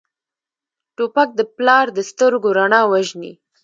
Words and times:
توپک 0.95 1.29
د 1.39 1.41
پلار 1.55 1.85
د 1.97 1.99
سترګو 2.09 2.49
رڼا 2.57 2.81
وژني. 2.91 3.33